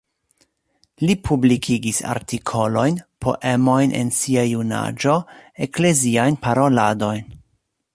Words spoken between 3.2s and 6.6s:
poemojn en sia junaĝo, ekleziajn